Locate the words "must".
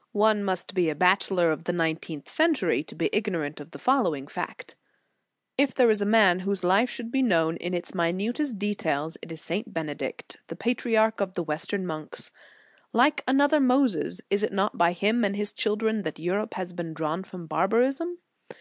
0.44-0.72